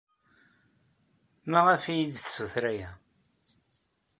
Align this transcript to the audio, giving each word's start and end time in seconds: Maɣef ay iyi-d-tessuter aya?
Maɣef 1.51 1.83
ay 1.85 1.93
iyi-d-tessuter 1.99 2.63
aya? 2.71 2.91